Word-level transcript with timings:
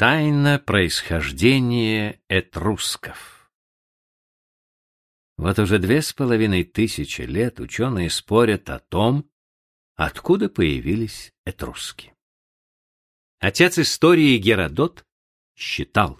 Тайна 0.00 0.58
происхождения 0.58 2.22
этрусков 2.26 3.52
Вот 5.36 5.58
уже 5.58 5.78
две 5.78 6.00
с 6.00 6.14
половиной 6.14 6.64
тысячи 6.64 7.20
лет 7.20 7.60
ученые 7.60 8.08
спорят 8.08 8.70
о 8.70 8.78
том, 8.78 9.30
откуда 9.96 10.48
появились 10.48 11.34
этруски. 11.44 12.14
Отец 13.40 13.78
истории 13.78 14.38
Геродот 14.38 15.04
считал, 15.54 16.18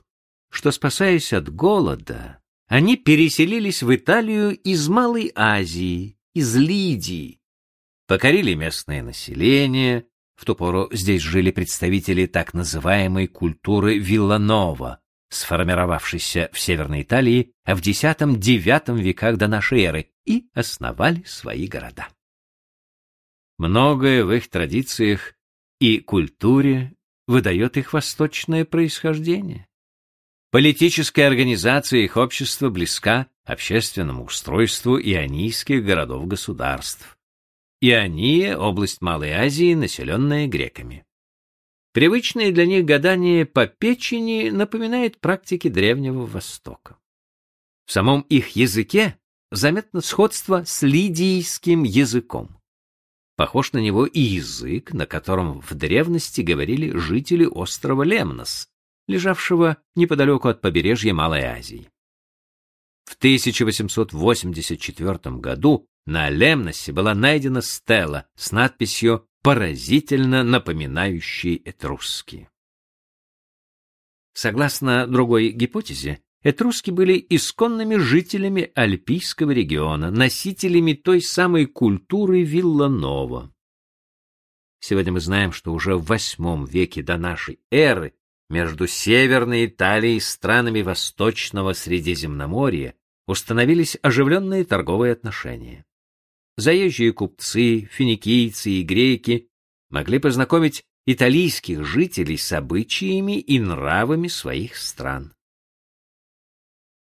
что, 0.50 0.72
спасаясь 0.72 1.32
от 1.32 1.48
голода, 1.48 2.42
они 2.66 2.98
переселились 2.98 3.82
в 3.82 3.96
Италию 3.96 4.58
из 4.58 4.90
Малой 4.90 5.32
Азии, 5.34 6.18
из 6.34 6.54
Лидии, 6.54 7.40
покорили 8.06 8.52
местное 8.52 9.02
население, 9.02 10.06
в 10.40 10.46
ту 10.46 10.54
пору 10.54 10.88
здесь 10.90 11.20
жили 11.20 11.50
представители 11.50 12.24
так 12.24 12.54
называемой 12.54 13.26
культуры 13.26 13.98
Вилланова, 13.98 15.00
сформировавшейся 15.28 16.48
в 16.50 16.58
Северной 16.58 17.02
Италии 17.02 17.52
в 17.66 17.86
X-IX 17.86 18.96
веках 19.02 19.36
до 19.36 19.48
нашей 19.48 19.82
эры, 19.82 20.10
и 20.24 20.48
основали 20.54 21.22
свои 21.24 21.66
города. 21.66 22.08
Многое 23.58 24.24
в 24.24 24.32
их 24.32 24.48
традициях 24.48 25.34
и 25.78 25.98
культуре 25.98 26.94
выдает 27.26 27.76
их 27.76 27.92
восточное 27.92 28.64
происхождение. 28.64 29.66
Политическая 30.50 31.26
организация 31.26 32.00
их 32.00 32.16
общества 32.16 32.70
близка 32.70 33.26
общественному 33.44 34.24
устройству 34.24 34.98
ионийских 34.98 35.84
городов-государств. 35.84 37.19
Иония— 37.82 38.56
область 38.58 39.00
Малой 39.00 39.30
Азии, 39.30 39.72
населенная 39.72 40.46
греками. 40.46 41.06
Привычные 41.92 42.52
для 42.52 42.66
них 42.66 42.84
гадания 42.84 43.46
по 43.46 43.66
печени 43.66 44.50
напоминают 44.50 45.18
практики 45.18 45.68
Древнего 45.68 46.26
Востока. 46.26 46.98
В 47.86 47.92
самом 47.92 48.20
их 48.22 48.50
языке 48.50 49.16
заметно 49.50 50.02
сходство 50.02 50.64
с 50.64 50.82
лидийским 50.82 51.84
языком. 51.84 52.60
Похож 53.36 53.72
на 53.72 53.78
него 53.78 54.04
и 54.04 54.20
язык, 54.20 54.92
на 54.92 55.06
котором 55.06 55.62
в 55.62 55.72
древности 55.74 56.42
говорили 56.42 56.94
жители 56.96 57.46
острова 57.46 58.02
Лемнос, 58.02 58.68
лежавшего 59.08 59.78
неподалеку 59.96 60.48
от 60.48 60.60
побережья 60.60 61.14
Малой 61.14 61.44
Азии. 61.44 61.88
В 63.06 63.16
1884 63.16 65.38
году 65.38 65.89
на 66.06 66.28
Лемносе 66.30 66.92
была 66.92 67.14
найдена 67.14 67.62
стела 67.62 68.26
с 68.34 68.52
надписью 68.52 69.28
«Поразительно 69.42 70.42
напоминающий 70.42 71.60
этруски». 71.64 72.48
Согласно 74.32 75.06
другой 75.06 75.50
гипотезе, 75.50 76.20
этруски 76.42 76.90
были 76.90 77.24
исконными 77.28 77.96
жителями 77.96 78.70
Альпийского 78.74 79.50
региона, 79.50 80.10
носителями 80.10 80.94
той 80.94 81.20
самой 81.20 81.66
культуры 81.66 82.42
Вилланова. 82.42 83.52
Сегодня 84.78 85.12
мы 85.12 85.20
знаем, 85.20 85.52
что 85.52 85.72
уже 85.72 85.96
в 85.96 86.10
VIII 86.10 86.66
веке 86.66 87.02
до 87.02 87.18
нашей 87.18 87.60
эры 87.70 88.14
между 88.48 88.86
Северной 88.86 89.66
Италией 89.66 90.16
и 90.16 90.20
странами 90.20 90.80
Восточного 90.80 91.74
Средиземноморья 91.74 92.94
установились 93.26 93.98
оживленные 94.02 94.64
торговые 94.64 95.12
отношения. 95.12 95.84
Заезжие 96.60 97.14
купцы, 97.14 97.88
финикийцы 97.90 98.68
и 98.70 98.82
греки 98.82 99.48
могли 99.88 100.18
познакомить 100.18 100.84
итальянских 101.06 101.86
жителей 101.86 102.36
с 102.36 102.52
обычаями 102.52 103.40
и 103.40 103.58
нравами 103.58 104.28
своих 104.28 104.76
стран. 104.76 105.32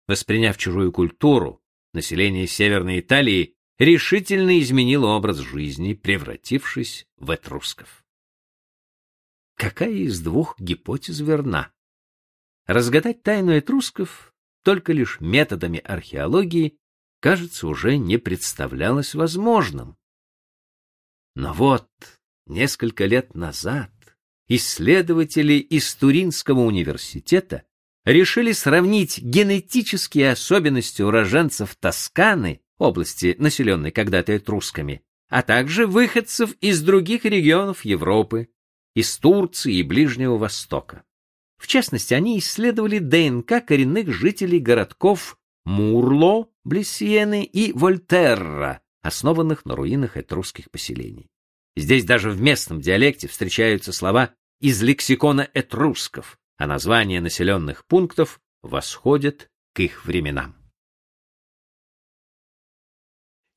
Восприняв 0.08 0.58
чужую 0.58 0.94
культуру, 0.94 1.62
население 1.92 2.48
Северной 2.48 3.02
Италии 3.02 3.56
решительно 3.78 4.58
изменило 4.58 5.08
образ 5.08 5.40
жизни, 5.40 5.96
превратившись 5.96 7.06
в 7.18 7.30
этрусков. 7.32 8.06
Какая 9.58 9.92
из 9.92 10.22
двух 10.22 10.58
гипотез 10.62 11.20
верна? 11.20 11.74
Разгадать 12.68 13.22
тайну 13.22 13.58
этрусков 13.58 14.34
только 14.64 14.94
лишь 14.94 15.20
методами 15.20 15.80
археологии 15.80 16.78
кажется, 17.22 17.68
уже 17.68 17.98
не 17.98 18.18
представлялось 18.18 19.16
возможным. 19.16 19.96
Но 21.36 21.54
вот, 21.54 21.88
несколько 22.48 23.06
лет 23.06 23.36
назад 23.36 23.92
исследователи 24.50 25.54
из 25.54 25.96
Туринского 25.96 26.60
университета 26.60 27.64
решили 28.04 28.52
сравнить 28.52 29.20
генетические 29.20 30.32
особенности 30.32 31.02
уроженцев 31.02 31.76
Тосканы, 31.78 32.60
области, 32.78 33.36
населенной 33.40 33.92
когда-то 33.92 34.34
этрусками, 34.34 35.04
а 35.30 35.44
также 35.44 35.88
выходцев 35.88 36.54
из 36.60 36.82
других 36.82 37.24
регионов 37.24 37.86
Европы, 37.86 38.50
из 38.94 39.18
Турции 39.18 39.76
и 39.76 39.84
Ближнего 39.84 40.38
Востока. 40.38 41.04
В 41.58 41.68
частности, 41.68 42.14
они 42.14 42.40
исследовали 42.40 42.98
ДНК 42.98 43.64
коренных 43.66 44.12
жителей 44.12 44.60
городков 44.60 45.38
Мурло, 45.64 46.51
близ 46.64 46.92
Сиены, 46.92 47.44
и 47.44 47.74
Вольтерра, 47.74 48.82
основанных 49.02 49.66
на 49.66 49.76
руинах 49.76 50.18
этрусских 50.18 50.70
поселений. 50.72 51.30
Здесь 51.76 52.04
даже 52.04 52.30
в 52.30 52.42
местном 52.42 52.82
диалекте 52.82 53.28
встречаются 53.28 53.94
слова 53.94 54.34
из 54.60 54.82
лексикона 54.82 55.50
этрусков, 55.54 56.38
а 56.58 56.68
названия 56.68 57.22
населенных 57.22 57.86
пунктов 57.86 58.40
восходят 58.62 59.50
к 59.74 59.80
их 59.80 60.06
временам. 60.06 60.56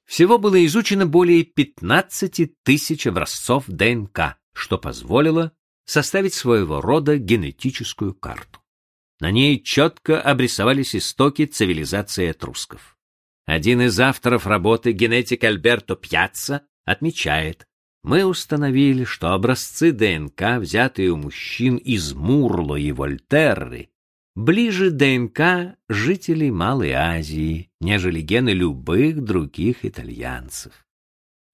Всего 0.06 0.38
было 0.38 0.64
изучено 0.64 1.06
более 1.06 1.44
15 1.44 2.62
тысяч 2.62 3.06
образцов 3.06 3.64
ДНК, 3.66 4.38
что 4.52 4.78
позволило 4.78 5.52
составить 5.86 6.34
своего 6.34 6.80
рода 6.80 7.18
генетическую 7.18 8.14
карту. 8.14 8.60
На 9.20 9.30
ней 9.30 9.62
четко 9.62 10.20
обрисовались 10.20 10.94
истоки 10.94 11.46
цивилизации 11.46 12.28
этрусков. 12.28 12.93
Один 13.46 13.82
из 13.82 14.00
авторов 14.00 14.46
работы, 14.46 14.92
генетик 14.92 15.44
Альберто 15.44 15.96
Пьяцца, 15.96 16.62
отмечает, 16.84 17.66
мы 18.02 18.24
установили, 18.24 19.04
что 19.04 19.32
образцы 19.32 19.92
ДНК, 19.92 20.58
взятые 20.58 21.10
у 21.10 21.16
мужчин 21.16 21.76
из 21.76 22.12
Мурло 22.12 22.76
и 22.76 22.92
Вольтерры, 22.92 23.90
ближе 24.34 24.90
ДНК 24.90 25.76
жителей 25.88 26.50
Малой 26.50 26.92
Азии, 26.92 27.70
нежели 27.80 28.20
гены 28.20 28.50
любых 28.50 29.22
других 29.22 29.84
итальянцев. 29.84 30.72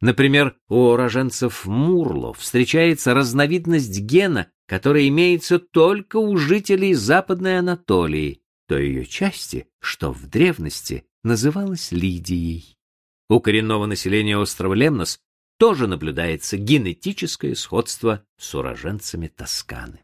Например, 0.01 0.57
у 0.69 0.87
уроженцев 0.87 1.67
Мурло 1.67 2.33
встречается 2.33 3.15
разновидность 3.15 4.01
гена, 4.01 4.51
которая 4.67 5.07
имеется 5.09 5.59
только 5.59 6.17
у 6.17 6.37
жителей 6.37 6.95
Западной 6.95 7.59
Анатолии, 7.59 8.41
той 8.67 8.87
ее 8.87 9.05
части, 9.05 9.69
что 9.81 10.13
в 10.13 10.27
древности 10.27 11.05
называлась 11.23 11.93
Лидией. 11.93 12.77
У 13.29 13.41
коренного 13.41 13.87
населения 13.87 14.37
острова 14.37 14.75
Лемнос 14.75 15.21
тоже 15.59 15.87
наблюдается 15.87 16.57
генетическое 16.57 17.55
сходство 17.55 18.25
с 18.39 18.55
уроженцами 18.55 19.29
Тосканы. 19.29 20.03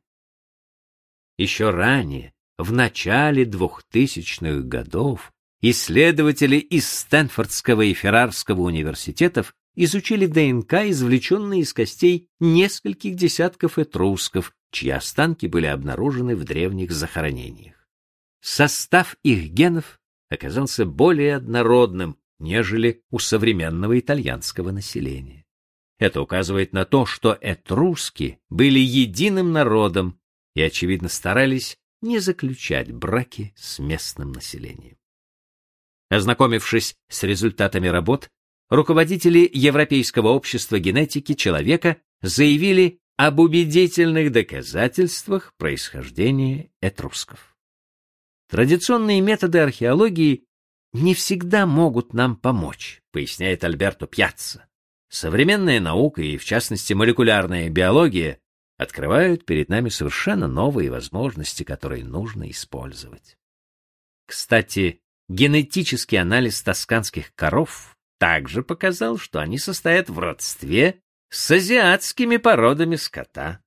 Еще 1.39 1.71
ранее, 1.71 2.35
в 2.59 2.73
начале 2.73 3.45
двухтысячных 3.45 4.67
годов, 4.67 5.33
исследователи 5.61 6.57
из 6.57 6.89
Стэнфордского 6.89 7.83
и 7.83 7.95
Феррарского 7.95 8.63
университетов 8.63 9.55
изучили 9.75 10.27
ДНК, 10.27 10.75
извлеченные 10.91 11.61
из 11.61 11.73
костей 11.73 12.29
нескольких 12.41 13.17
десятков 13.17 13.79
этрусков, 13.79 14.55
чьи 14.73 14.91
останки 14.91 15.47
были 15.47 15.67
обнаружены 15.67 16.37
в 16.37 16.45
древних 16.45 16.93
захоронениях. 16.93 17.75
Состав 18.41 19.17
их 19.23 19.51
генов 19.51 19.99
оказался 20.29 20.85
более 20.85 21.37
однородным, 21.37 22.19
нежели 22.39 23.03
у 23.11 23.19
современного 23.19 23.99
итальянского 23.99 24.71
населения. 24.71 25.45
Это 25.99 26.21
указывает 26.21 26.73
на 26.73 26.85
то, 26.85 27.07
что 27.07 27.37
этруски 27.41 28.39
были 28.51 28.79
единым 28.79 29.53
народом 29.53 30.21
и, 30.55 30.61
очевидно, 30.63 31.09
старались 31.09 31.79
не 32.03 32.19
заключать 32.19 32.93
браки 32.93 33.55
с 33.57 33.79
местным 33.79 34.33
населением. 34.33 34.97
Ознакомившись 36.11 36.97
с 37.09 37.23
результатами 37.23 37.89
работ, 37.89 38.31
руководители 38.69 39.51
Европейского 39.53 40.29
общества 40.29 40.79
генетики 40.79 41.35
человека 41.35 41.97
заявили 42.21 43.01
об 43.17 43.41
убедительных 43.41 44.31
доказательствах 44.31 45.55
происхождения 45.57 46.71
этрусков. 46.83 47.56
Традиционные 48.49 49.21
методы 49.21 49.59
археологии 49.59 50.45
не 50.93 51.15
всегда 51.15 51.67
могут 51.67 52.15
нам 52.15 52.37
помочь, 52.37 53.03
поясняет 53.13 53.65
Альберто 53.65 54.07
Пьяцца. 54.07 54.67
Современная 55.09 55.81
наука 55.81 56.23
и, 56.23 56.37
в 56.37 56.45
частности, 56.45 56.93
молекулярная 56.93 57.69
биология 57.69 58.41
открывают 58.77 59.45
перед 59.45 59.69
нами 59.69 59.89
совершенно 59.89 60.49
новые 60.49 60.91
возможности, 60.91 61.63
которые 61.63 62.05
нужно 62.05 62.51
использовать. 62.51 63.37
Кстати, 64.27 65.01
генетический 65.29 66.21
анализ 66.21 66.63
тосканских 66.63 67.35
коров 67.35 67.97
также 68.19 68.63
показал, 68.63 69.19
что 69.19 69.41
они 69.41 69.59
состоят 69.59 70.09
в 70.09 70.19
родстве 70.19 71.01
с 71.31 71.51
азиатскими 71.51 72.37
породами 72.37 72.97
скота. 72.97 73.61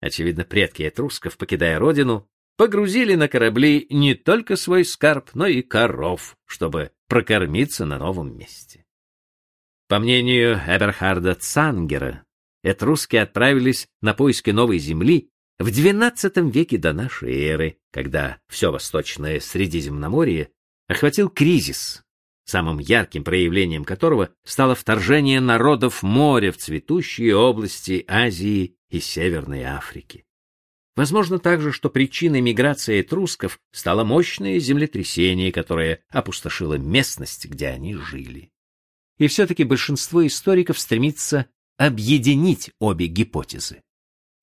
Очевидно, 0.00 0.44
предки 0.44 0.82
этрусков, 0.82 1.36
покидая 1.36 1.78
родину, 1.78 2.28
погрузили 2.56 3.14
на 3.14 3.28
корабли 3.28 3.86
не 3.90 4.14
только 4.14 4.56
свой 4.56 4.84
скарб, 4.84 5.30
но 5.34 5.46
и 5.46 5.62
коров, 5.62 6.36
чтобы 6.46 6.92
прокормиться 7.08 7.84
на 7.84 7.98
новом 7.98 8.36
месте. 8.36 8.84
По 9.88 9.98
мнению 9.98 10.60
Эберхарда 10.66 11.34
Цангера, 11.34 12.24
этруски 12.62 13.16
отправились 13.16 13.86
на 14.00 14.14
поиски 14.14 14.50
новой 14.50 14.78
земли 14.78 15.30
в 15.58 15.68
XII 15.68 16.50
веке 16.50 16.78
до 16.78 16.92
нашей 16.92 17.34
эры, 17.44 17.78
когда 17.92 18.38
все 18.48 18.72
восточное 18.72 19.40
Средиземноморье 19.40 20.50
охватил 20.88 21.28
кризис, 21.28 22.02
самым 22.44 22.78
ярким 22.78 23.24
проявлением 23.24 23.84
которого 23.84 24.30
стало 24.44 24.74
вторжение 24.74 25.40
народов 25.40 26.02
моря 26.02 26.50
в 26.50 26.56
цветущие 26.56 27.36
области 27.36 28.04
Азии 28.08 28.76
и 28.90 29.00
Северной 29.00 29.62
Африки. 29.62 30.24
Возможно 30.96 31.38
также, 31.40 31.72
что 31.72 31.90
причиной 31.90 32.40
миграции 32.40 33.00
этрусков 33.00 33.58
стало 33.72 34.04
мощное 34.04 34.58
землетрясение, 34.60 35.50
которое 35.50 36.04
опустошило 36.08 36.74
местность, 36.74 37.46
где 37.46 37.68
они 37.68 37.94
жили. 37.94 38.52
И 39.18 39.26
все-таки 39.26 39.64
большинство 39.64 40.24
историков 40.26 40.78
стремится 40.78 41.46
объединить 41.76 42.70
обе 42.78 43.06
гипотезы. 43.06 43.82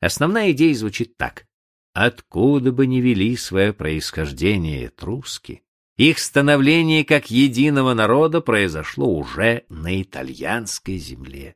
Основная 0.02 0.52
идея 0.52 0.76
звучит 0.76 1.16
так. 1.18 1.46
Откуда 1.94 2.72
бы 2.72 2.88
ни 2.88 3.00
вели 3.00 3.36
свое 3.38 3.74
происхождение 3.74 4.88
этруски, 4.88 5.64
их 5.98 6.20
становление 6.20 7.06
как 7.06 7.30
единого 7.30 7.94
народа 7.94 8.42
произошло 8.42 9.14
уже 9.14 9.66
на 9.70 10.02
итальянской 10.02 10.98
земле. 10.98 11.56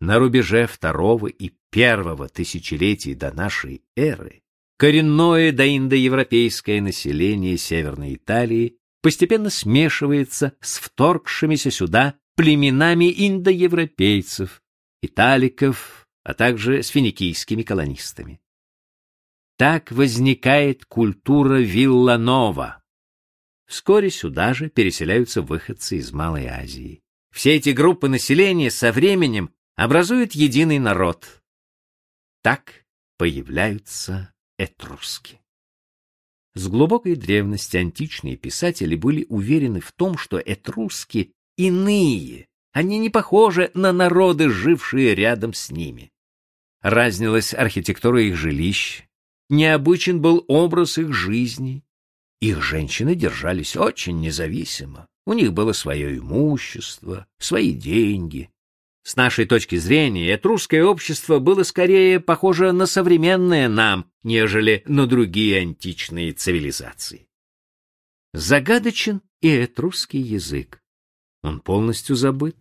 На 0.00 0.18
рубеже 0.18 0.66
второго 0.66 1.26
и 1.26 1.52
первого 1.70 2.28
тысячелетий 2.28 3.14
до 3.14 3.32
нашей 3.32 3.82
эры 3.96 4.42
коренное 4.76 5.50
доиндоевропейское 5.50 6.80
население 6.80 7.58
Северной 7.58 8.14
Италии 8.14 8.78
постепенно 9.02 9.50
смешивается 9.50 10.56
с 10.60 10.78
вторгшимися 10.78 11.70
сюда 11.70 12.14
племенами 12.36 13.12
индоевропейцев, 13.26 14.62
италиков, 15.02 16.06
а 16.22 16.34
также 16.34 16.84
с 16.84 16.88
финикийскими 16.88 17.62
колонистами. 17.62 18.40
Так 19.56 19.90
возникает 19.90 20.84
культура 20.84 21.56
Вилланова. 21.56 22.84
Вскоре 23.66 24.10
сюда 24.10 24.54
же 24.54 24.70
переселяются 24.70 25.42
выходцы 25.42 25.96
из 25.96 26.12
Малой 26.12 26.46
Азии. 26.46 27.02
Все 27.32 27.56
эти 27.56 27.70
группы 27.70 28.08
населения 28.08 28.70
со 28.70 28.92
временем 28.92 29.50
образуют 29.78 30.32
единый 30.32 30.80
народ. 30.80 31.40
Так 32.42 32.84
появляются 33.16 34.34
этруски. 34.58 35.40
С 36.54 36.66
глубокой 36.66 37.14
древности 37.14 37.76
античные 37.76 38.36
писатели 38.36 38.96
были 38.96 39.24
уверены 39.28 39.80
в 39.80 39.92
том, 39.92 40.18
что 40.18 40.38
этруски 40.44 41.32
иные, 41.56 42.48
они 42.72 42.98
не 42.98 43.08
похожи 43.08 43.70
на 43.74 43.92
народы, 43.92 44.50
жившие 44.50 45.14
рядом 45.14 45.54
с 45.54 45.70
ними. 45.70 46.10
Разнилась 46.82 47.54
архитектура 47.54 48.20
их 48.20 48.34
жилищ, 48.34 49.04
необычен 49.48 50.20
был 50.20 50.44
образ 50.48 50.98
их 50.98 51.12
жизни. 51.12 51.84
Их 52.40 52.64
женщины 52.64 53.14
держались 53.14 53.76
очень 53.76 54.18
независимо. 54.18 55.06
У 55.24 55.34
них 55.34 55.52
было 55.52 55.72
свое 55.72 56.18
имущество, 56.18 57.28
свои 57.38 57.72
деньги, 57.72 58.50
с 59.08 59.16
нашей 59.16 59.46
точки 59.46 59.76
зрения, 59.76 60.34
этрусское 60.34 60.84
общество 60.84 61.38
было 61.38 61.62
скорее 61.62 62.20
похоже 62.20 62.72
на 62.72 62.84
современное 62.84 63.66
нам, 63.66 64.10
нежели 64.22 64.82
на 64.84 65.06
другие 65.06 65.60
античные 65.60 66.34
цивилизации. 66.34 67.26
Загадочен 68.34 69.22
и 69.40 69.64
этрусский 69.64 70.20
язык. 70.20 70.82
Он 71.42 71.60
полностью 71.60 72.16
забыт. 72.16 72.58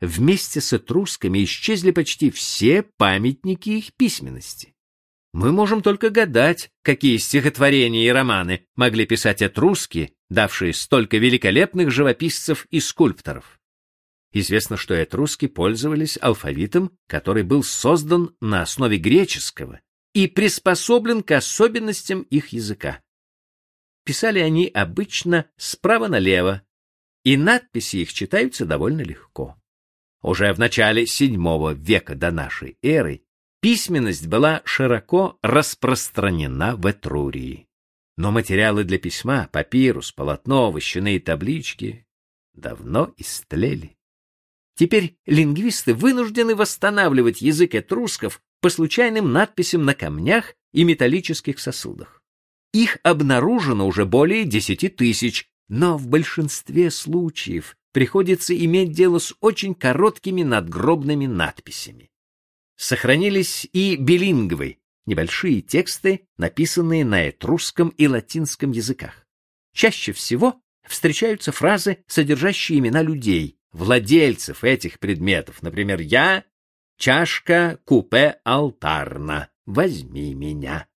Вместе 0.00 0.60
с 0.60 0.72
этрусками 0.72 1.42
исчезли 1.42 1.90
почти 1.90 2.30
все 2.30 2.84
памятники 2.84 3.70
их 3.70 3.92
письменности. 3.94 4.76
Мы 5.32 5.50
можем 5.50 5.82
только 5.82 6.10
гадать, 6.10 6.70
какие 6.82 7.16
стихотворения 7.16 8.06
и 8.06 8.10
романы 8.10 8.66
могли 8.76 9.04
писать 9.04 9.42
этруски, 9.42 10.14
давшие 10.30 10.74
столько 10.74 11.16
великолепных 11.16 11.90
живописцев 11.90 12.68
и 12.70 12.78
скульпторов. 12.78 13.58
Известно, 14.32 14.76
что 14.76 15.00
этруски 15.02 15.46
пользовались 15.46 16.18
алфавитом, 16.20 16.96
который 17.06 17.42
был 17.42 17.62
создан 17.62 18.34
на 18.40 18.62
основе 18.62 18.96
греческого 18.96 19.80
и 20.14 20.26
приспособлен 20.26 21.22
к 21.22 21.32
особенностям 21.32 22.22
их 22.22 22.48
языка. 22.48 23.02
Писали 24.04 24.40
они 24.40 24.66
обычно 24.66 25.46
справа 25.56 26.08
налево, 26.08 26.62
и 27.24 27.36
надписи 27.36 27.98
их 27.98 28.12
читаются 28.12 28.64
довольно 28.64 29.02
легко. 29.02 29.56
Уже 30.22 30.52
в 30.52 30.58
начале 30.58 31.04
VII 31.04 31.74
века 31.74 32.14
до 32.14 32.30
нашей 32.30 32.78
эры 32.82 33.22
письменность 33.60 34.26
была 34.26 34.62
широко 34.64 35.38
распространена 35.42 36.76
в 36.76 36.90
Этрурии. 36.90 37.68
Но 38.16 38.30
материалы 38.30 38.84
для 38.84 38.98
письма, 38.98 39.48
папирус, 39.52 40.12
полотно, 40.12 40.70
вощаные 40.70 41.20
таблички 41.20 42.06
давно 42.54 43.14
истлели. 43.16 43.96
Теперь 44.74 45.16
лингвисты 45.26 45.94
вынуждены 45.94 46.54
восстанавливать 46.54 47.42
язык 47.42 47.74
этрусков 47.74 48.40
по 48.60 48.70
случайным 48.70 49.32
надписям 49.32 49.84
на 49.84 49.94
камнях 49.94 50.54
и 50.72 50.84
металлических 50.84 51.58
сосудах. 51.58 52.22
Их 52.72 52.98
обнаружено 53.02 53.86
уже 53.86 54.06
более 54.06 54.44
десяти 54.44 54.88
тысяч, 54.88 55.50
но 55.68 55.98
в 55.98 56.08
большинстве 56.08 56.90
случаев 56.90 57.76
приходится 57.92 58.56
иметь 58.56 58.92
дело 58.92 59.18
с 59.18 59.34
очень 59.40 59.74
короткими 59.74 60.42
надгробными 60.42 61.26
надписями. 61.26 62.10
Сохранились 62.76 63.68
и 63.72 63.96
билингвы, 63.96 64.78
небольшие 65.04 65.60
тексты, 65.60 66.26
написанные 66.38 67.04
на 67.04 67.28
этрусском 67.28 67.90
и 67.90 68.06
латинском 68.06 68.72
языках. 68.72 69.26
Чаще 69.74 70.12
всего 70.12 70.60
встречаются 70.86 71.52
фразы, 71.52 72.02
содержащие 72.06 72.78
имена 72.78 73.02
людей, 73.02 73.58
владельцев 73.72 74.64
этих 74.64 74.98
предметов. 74.98 75.62
Например, 75.62 76.00
я— 76.00 76.44
чашка 76.96 77.80
купе 77.84 78.40
алтарна, 78.44 79.50
возьми 79.66 80.34
меня. 80.34 80.88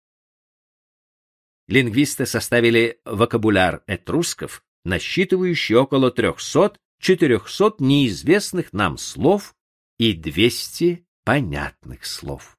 Лингвисты 1.67 2.25
составили 2.25 3.01
вокабуляр 3.05 3.83
этрусков, 3.87 4.63
насчитывающий 4.83 5.75
около 5.75 6.11
300-400 6.11 7.75
неизвестных 7.79 8.71
нам 8.71 8.97
слов 8.97 9.55
и 9.97 10.13
200 10.13 11.07
понятных 11.23 12.05
слов. 12.05 12.57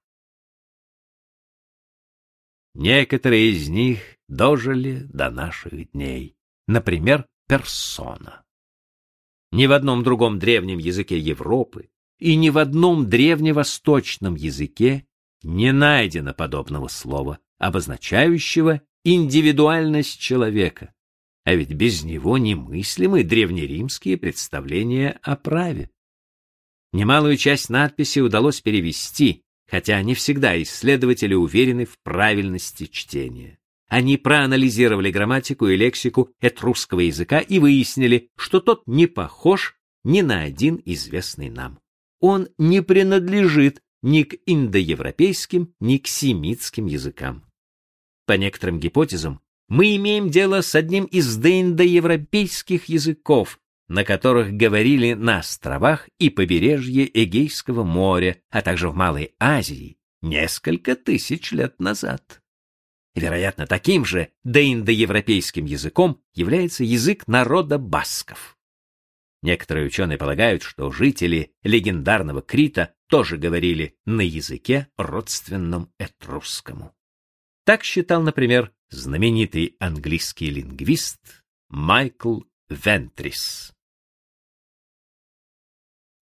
Некоторые 2.74 3.52
из 3.52 3.68
них 3.68 4.00
дожили 4.28 5.04
до 5.04 5.30
наших 5.30 5.92
дней. 5.92 6.36
Например, 6.66 7.26
персона. 7.48 8.45
Ни 9.52 9.66
в 9.66 9.72
одном 9.72 10.02
другом 10.02 10.38
древнем 10.38 10.78
языке 10.78 11.18
Европы 11.18 11.88
и 12.18 12.34
ни 12.36 12.50
в 12.50 12.58
одном 12.58 13.08
древневосточном 13.08 14.34
языке 14.34 15.06
не 15.42 15.72
найдено 15.72 16.34
подобного 16.34 16.88
слова, 16.88 17.38
обозначающего 17.58 18.82
индивидуальность 19.04 20.18
человека. 20.18 20.92
А 21.44 21.54
ведь 21.54 21.72
без 21.72 22.02
него 22.02 22.38
немыслимы 22.38 23.22
древнеримские 23.22 24.16
представления 24.16 25.18
о 25.22 25.36
праве. 25.36 25.90
Немалую 26.92 27.36
часть 27.36 27.70
надписей 27.70 28.22
удалось 28.22 28.60
перевести, 28.60 29.44
хотя 29.68 30.02
не 30.02 30.14
всегда 30.14 30.60
исследователи 30.60 31.34
уверены 31.34 31.84
в 31.84 31.98
правильности 32.02 32.86
чтения. 32.86 33.58
Они 33.88 34.16
проанализировали 34.16 35.10
грамматику 35.10 35.68
и 35.68 35.76
лексику 35.76 36.30
этрусского 36.40 37.00
языка 37.00 37.40
и 37.40 37.58
выяснили, 37.58 38.30
что 38.36 38.60
тот 38.60 38.82
не 38.86 39.06
похож 39.06 39.76
ни 40.04 40.22
на 40.22 40.42
один 40.42 40.80
известный 40.84 41.50
нам. 41.50 41.78
Он 42.20 42.48
не 42.58 42.82
принадлежит 42.82 43.82
ни 44.02 44.22
к 44.22 44.36
индоевропейским, 44.46 45.74
ни 45.80 45.98
к 45.98 46.06
семитским 46.08 46.86
языкам. 46.86 47.44
По 48.26 48.32
некоторым 48.32 48.80
гипотезам, 48.80 49.40
мы 49.68 49.96
имеем 49.96 50.30
дело 50.30 50.60
с 50.60 50.74
одним 50.74 51.04
из 51.04 51.36
доиндоевропейских 51.36 52.86
языков, 52.86 53.58
на 53.88 54.04
которых 54.04 54.52
говорили 54.52 55.14
на 55.14 55.38
островах 55.38 56.08
и 56.18 56.30
побережье 56.30 57.08
Эгейского 57.12 57.84
моря, 57.84 58.40
а 58.50 58.62
также 58.62 58.88
в 58.88 58.94
Малой 58.94 59.34
Азии, 59.38 59.98
несколько 60.22 60.96
тысяч 60.96 61.52
лет 61.52 61.80
назад. 61.80 62.42
Вероятно, 63.16 63.66
таким 63.66 64.04
же 64.04 64.28
доиндоевропейским 64.44 65.64
языком 65.64 66.22
является 66.34 66.84
язык 66.84 67.26
народа 67.26 67.78
басков. 67.78 68.58
Некоторые 69.42 69.86
ученые 69.86 70.18
полагают, 70.18 70.62
что 70.62 70.90
жители 70.90 71.54
легендарного 71.62 72.42
Крита 72.42 72.94
тоже 73.08 73.38
говорили 73.38 73.96
на 74.04 74.20
языке, 74.20 74.88
родственном 74.98 75.90
этрусскому. 75.98 76.94
Так 77.64 77.84
считал, 77.84 78.22
например, 78.22 78.72
знаменитый 78.90 79.76
английский 79.80 80.50
лингвист 80.50 81.42
Майкл 81.70 82.40
Вентрис. 82.68 83.72